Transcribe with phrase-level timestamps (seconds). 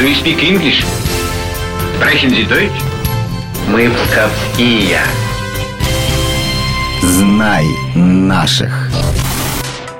[0.00, 0.82] Do you speak English?
[1.96, 2.72] Sprechen Sie Deutsch?
[3.68, 4.98] Мы псковские.
[7.02, 8.88] Знай наших.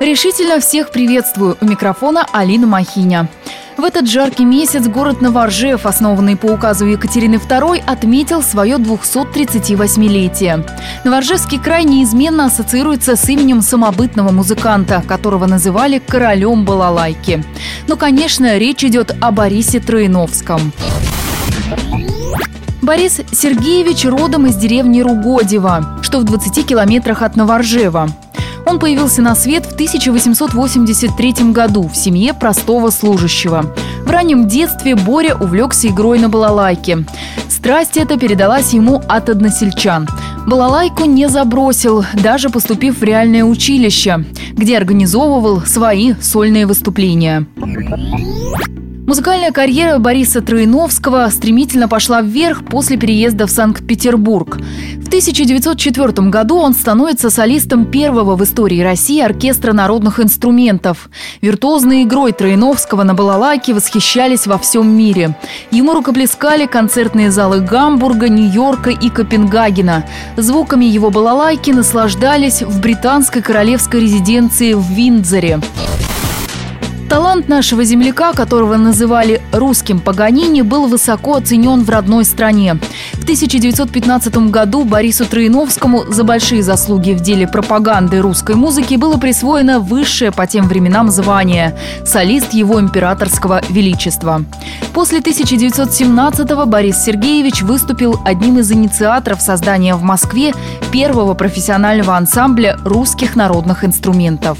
[0.00, 1.58] Решительно всех приветствую.
[1.60, 3.28] У микрофона Алина Махиня.
[3.80, 10.68] В этот жаркий месяц город Новоржев, основанный по указу Екатерины II, отметил свое 238-летие.
[11.04, 17.42] Новоржевский край неизменно ассоциируется с именем самобытного музыканта, которого называли королем балалайки.
[17.88, 20.72] Но, конечно, речь идет о Борисе Троиновском.
[22.82, 28.10] Борис Сергеевич родом из деревни Ругодева, что в 20 километрах от Новоржева.
[28.70, 33.74] Он появился на свет в 1883 году в семье простого служащего.
[34.04, 37.04] В раннем детстве Боря увлекся игрой на балалайке.
[37.48, 40.08] Страсть эта передалась ему от односельчан.
[40.46, 47.46] Балалайку не забросил, даже поступив в реальное училище, где организовывал свои сольные выступления.
[49.10, 54.58] Музыкальная карьера Бориса Троиновского стремительно пошла вверх после переезда в Санкт-Петербург.
[54.98, 61.10] В 1904 году он становится солистом первого в истории России оркестра народных инструментов.
[61.42, 65.36] Виртуозной игрой Троиновского на балалайке восхищались во всем мире.
[65.72, 70.04] Ему рукоплескали концертные залы Гамбурга, Нью-Йорка и Копенгагена.
[70.36, 75.58] Звуками его балалайки наслаждались в британской королевской резиденции в Виндзоре.
[77.10, 82.78] Талант нашего земляка, которого называли русским Паганини, был высоко оценен в родной стране.
[83.14, 89.80] В 1915 году Борису Троиновскому за большие заслуги в деле пропаганды русской музыки было присвоено
[89.80, 94.44] высшее по тем временам звание– солист его императорского величества.
[94.94, 100.54] После 1917-го Борис Сергеевич выступил одним из инициаторов создания в Москве
[100.92, 104.58] первого профессионального ансамбля русских народных инструментов.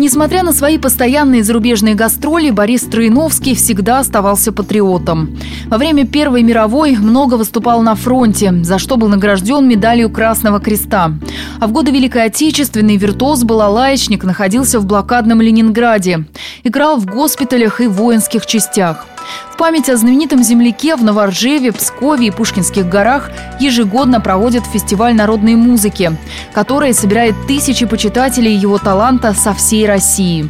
[0.00, 5.36] Несмотря на свои постоянные зарубежные гастроли, Борис Троиновский всегда оставался патриотом.
[5.66, 11.12] Во время Первой мировой много выступал на фронте, за что был награжден медалью Красного Креста.
[11.60, 16.24] А в годы Великой Отечественной виртуоз Балалаечник находился в блокадном Ленинграде.
[16.64, 19.04] Играл в госпиталях и воинских частях.
[19.52, 25.54] В память о знаменитом земляке в Новоржеве, Пскове и Пушкинских горах ежегодно проводят фестиваль народной
[25.54, 26.16] музыки,
[26.52, 30.48] который собирает тысячи почитателей его таланта со всей России.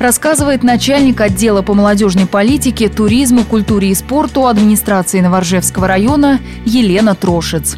[0.00, 7.76] Рассказывает начальник отдела по молодежной политике, туризму, культуре и спорту администрации Новоржевского района Елена Трошец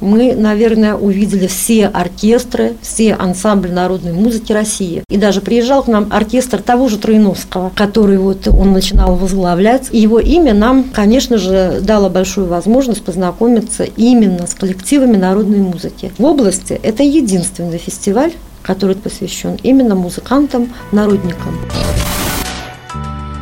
[0.00, 5.02] мы, наверное, увидели все оркестры, все ансамбли народной музыки России.
[5.08, 9.88] И даже приезжал к нам оркестр того же Троиновского, который вот он начинал возглавлять.
[9.90, 16.12] И его имя нам, конечно же, дало большую возможность познакомиться именно с коллективами народной музыки.
[16.18, 18.32] В области это единственный фестиваль,
[18.62, 21.54] который посвящен именно музыкантам, народникам.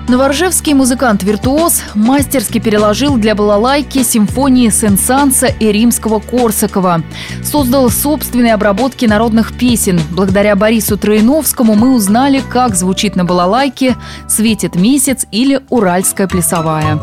[0.09, 7.03] Новоржевский музыкант-виртуоз мастерски переложил для балалайки симфонии Сен-Санса и римского Корсакова.
[7.45, 10.01] Создал собственные обработки народных песен.
[10.11, 13.97] Благодаря Борису Троиновскому мы узнали, как звучит на балалайке
[14.27, 16.99] «Светит месяц» или «Уральская плясовая».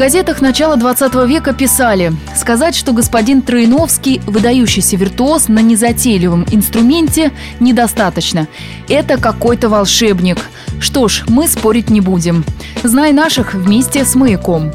[0.00, 8.48] Газетах начала 20 века писали «Сказать, что господин Троиновский– выдающийся виртуоз на незатейливом инструменте, недостаточно.
[8.88, 10.38] Это какой-то волшебник.
[10.80, 12.46] Что ж, мы спорить не будем.
[12.82, 14.72] Знай наших вместе с «Маяком».